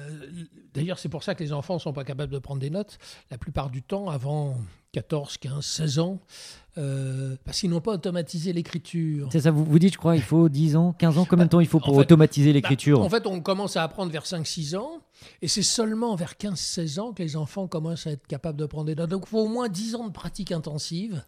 [0.75, 2.99] d'ailleurs, c'est pour ça que les enfants ne sont pas capables de prendre des notes
[3.31, 4.57] la plupart du temps avant
[4.93, 6.21] 14, 15, 16 ans,
[6.77, 9.29] euh, parce qu'ils n'ont pas automatisé l'écriture.
[9.33, 11.51] C'est ça, vous, vous dites, je crois, il faut 10 ans, 15 ans, combien de
[11.51, 13.01] temps il faut pour en fait, automatiser bah, l'écriture?
[13.01, 15.01] en fait, on commence à apprendre vers 5-6 ans,
[15.41, 18.87] et c'est seulement vers 15-16 ans que les enfants commencent à être capables de prendre
[18.87, 19.11] des notes.
[19.11, 21.25] Donc, il faut au moins 10 ans de pratique intensive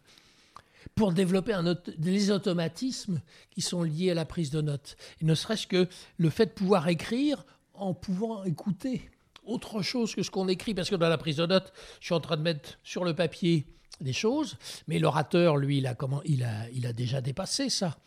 [0.95, 1.59] pour développer
[1.99, 4.95] les automatismes qui sont liés à la prise de notes.
[5.21, 9.09] Et ne serait-ce que le fait de pouvoir écrire en pouvant écouter
[9.43, 12.15] autre chose que ce qu'on écrit, parce que dans la prise de notes, je suis
[12.15, 13.67] en train de mettre sur le papier
[14.01, 17.97] des choses, mais l'orateur, lui, il a, comment, il, a, il a déjà dépassé ça.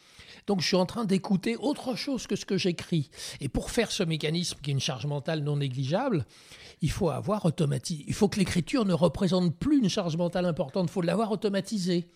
[0.47, 3.11] Donc je suis en train d'écouter autre chose que ce que j'écris.
[3.41, 6.27] Et pour faire ce mécanisme qui est une charge mentale non négligeable,
[6.81, 8.05] il faut avoir automatisé.
[8.07, 12.09] Il faut que l'écriture ne représente plus une charge mentale importante, il faut l'avoir automatisée.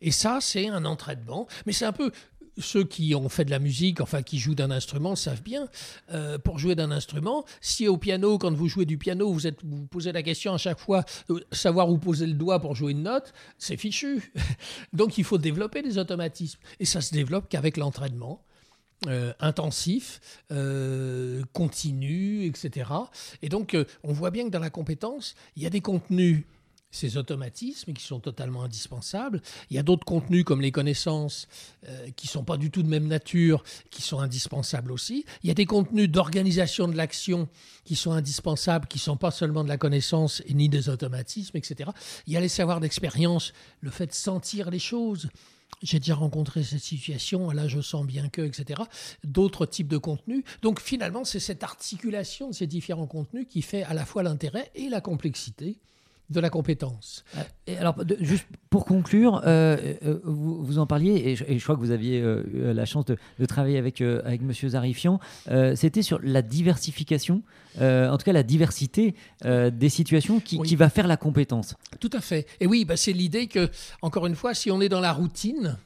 [0.00, 1.46] Et ça, c'est un entraînement.
[1.66, 2.10] Mais c'est un peu.
[2.58, 5.68] Ceux qui ont fait de la musique, enfin qui jouent d'un instrument, savent bien.
[6.12, 9.86] euh, pour jouer d'un instrument, si au piano, quand vous jouez du piano, vous vous
[9.86, 13.04] posez la question à chaque fois, de savoir où poser le doigt pour jouer une
[13.04, 14.32] note, c'est fichu.
[14.92, 16.58] Donc il faut développer des automatismes.
[16.80, 18.42] Et ça se développe qu'avec l'entraînement.
[19.06, 20.20] euh, intensif,
[20.52, 22.90] euh, continu, etc.
[23.40, 26.44] Et donc, euh, on voit bien que dans la compétence, il y a des contenus
[26.90, 29.40] ces automatismes qui sont totalement indispensables.
[29.70, 31.46] Il y a d'autres contenus comme les connaissances
[31.88, 35.24] euh, qui sont pas du tout de même nature, qui sont indispensables aussi.
[35.42, 37.48] Il y a des contenus d'organisation de l'action
[37.84, 41.90] qui sont indispensables, qui sont pas seulement de la connaissance et ni des automatismes, etc.
[42.26, 45.28] Il y a les savoirs d'expérience, le fait de sentir les choses.
[45.82, 48.82] J'ai déjà rencontré cette situation, là je sens bien que, etc.
[49.24, 50.44] D'autres types de contenus.
[50.60, 54.70] Donc finalement, c'est cette articulation de ces différents contenus qui fait à la fois l'intérêt
[54.74, 55.78] et la complexité
[56.30, 57.24] de la compétence.
[57.66, 61.58] Et alors, de- juste pour conclure, euh, euh, vous, vous en parliez, et je, et
[61.58, 64.68] je crois que vous aviez euh, eu la chance de, de travailler avec, avec Monsieur
[64.70, 65.18] Zarifian,
[65.74, 67.42] c'était sur la diversification,
[67.80, 69.14] en tout cas la diversité
[69.44, 70.68] des situations qui, Oui.
[70.68, 71.74] qui va faire la compétence.
[71.98, 72.46] Tout à fait.
[72.60, 73.68] Et oui, bah, c'est l'idée que,
[74.02, 75.76] encore une fois, si on est dans la routine,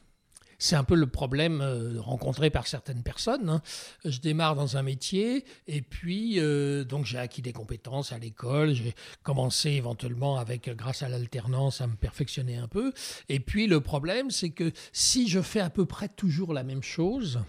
[0.65, 3.49] c'est un peu le problème euh, rencontré par certaines personnes.
[3.49, 3.61] hein.
[4.03, 8.73] Je démarre dans un métier et puis euh, donc j'ai acquis des compétences à l'école.
[8.73, 12.93] J'ai commencé éventuellement avec, grâce à l'alternance, à me perfectionner un peu.
[13.29, 16.83] Et puis le problème, c'est que si je fais à peu près toujours la même
[16.83, 17.41] chose,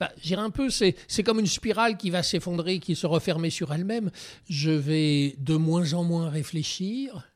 [0.00, 3.72] bah, un peu, c'est, c'est comme une spirale qui va s'effondrer, qui se refermer sur
[3.72, 4.10] elle-même.
[4.48, 7.33] Je vais de moins en moins réfléchir.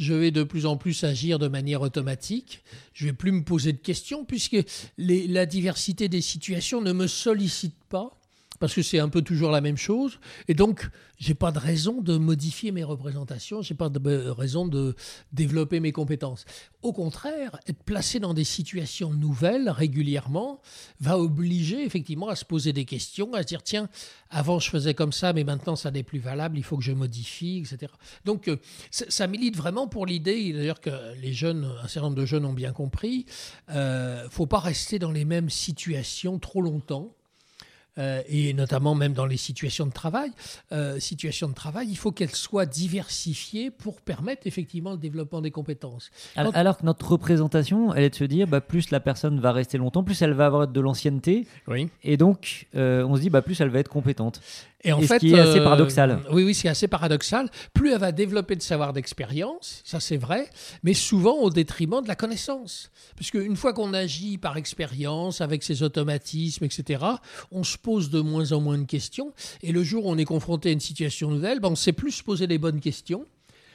[0.00, 2.62] Je vais de plus en plus agir de manière automatique.
[2.94, 4.56] Je vais plus me poser de questions puisque
[4.96, 8.19] la diversité des situations ne me sollicite pas
[8.60, 10.20] parce que c'est un peu toujours la même chose.
[10.46, 14.68] Et donc, j'ai pas de raison de modifier mes représentations, j'ai pas de euh, raison
[14.68, 14.94] de
[15.32, 16.44] développer mes compétences.
[16.82, 20.60] Au contraire, être placé dans des situations nouvelles régulièrement
[21.00, 23.88] va obliger effectivement à se poser des questions, à se dire tiens,
[24.28, 26.92] avant je faisais comme ça, mais maintenant ça n'est plus valable, il faut que je
[26.92, 27.92] modifie, etc.
[28.26, 28.56] Donc, euh,
[28.90, 32.52] ça, milite vraiment pour l'idée, d'ailleurs que les jeunes, un certain nombre de jeunes ont
[32.52, 33.24] bien compris,
[33.70, 37.14] euh, faut pas rester dans les mêmes situations trop longtemps.
[38.00, 40.30] Euh, et notamment même dans les situations de travail.
[40.72, 45.50] Euh, situations de travail, il faut qu'elles soient diversifiées pour permettre effectivement le développement des
[45.50, 46.10] compétences.
[46.36, 49.38] Alors, Quand- alors que notre représentation, elle est de se dire, bah, plus la personne
[49.40, 51.88] va rester longtemps, plus elle va avoir de l'ancienneté, Oui.
[52.02, 54.40] et donc euh, on se dit, bah, plus elle va être compétente.
[54.82, 56.20] Et en Et ce fait, qui est assez euh, paradoxal.
[56.32, 57.50] Oui, oui, c'est assez paradoxal.
[57.74, 60.48] Plus elle va développer de savoir d'expérience, ça c'est vrai,
[60.82, 62.90] mais souvent au détriment de la connaissance.
[63.14, 67.04] Puisque une fois qu'on agit par expérience, avec ses automatismes, etc.,
[67.52, 69.32] on se pose de moins en moins de questions.
[69.62, 71.92] Et le jour où on est confronté à une situation nouvelle, ben, on ne sait
[71.92, 73.26] plus se poser les bonnes questions.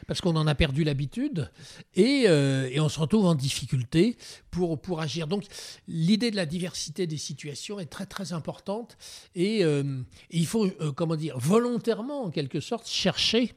[0.08, 1.52] Parce qu'on en a perdu l'habitude
[1.96, 4.18] et, euh, on se retrouve en difficulté
[4.52, 5.28] pour, agir.
[5.28, 5.46] Donc
[5.88, 8.98] l'idée de la diversité des situations est très très importante
[9.36, 13.54] et, euh, il faut, euh, comment dire, volontairement en quelque sorte chercher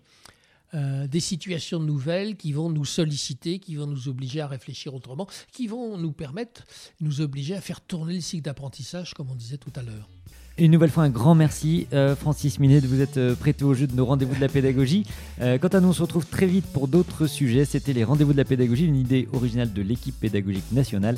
[0.75, 5.67] des situations nouvelles qui vont nous solliciter, qui vont nous obliger à réfléchir autrement, qui
[5.67, 6.67] vont nous permettre,
[7.01, 10.11] nous obliger à faire tourner le cycle d'apprentissage comme on disait tout à l'heure.
[10.59, 13.75] Une nouvelle fois, un grand merci, euh, Francis Minet, de vous être euh, prêté au
[13.75, 15.05] jeu de nos rendez-vous de la pédagogie.
[15.41, 17.65] Euh, quant à nous, on se retrouve très vite pour d'autres sujets.
[17.65, 21.17] C'était les rendez-vous de la pédagogie, une idée originale de l'équipe pédagogique nationale.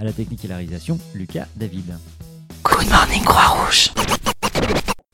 [0.00, 1.98] À la technique et la réalisation, Lucas David.
[2.64, 3.92] Good morning, Croix-Rouge.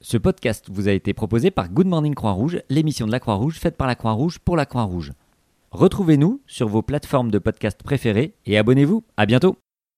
[0.01, 3.77] Ce podcast vous a été proposé par Good Morning Croix-Rouge, l'émission de la Croix-Rouge faite
[3.77, 5.13] par la Croix-Rouge pour la Croix-Rouge.
[5.71, 9.05] Retrouvez-nous sur vos plateformes de podcast préférées et abonnez-vous.
[9.19, 9.59] À bientôt.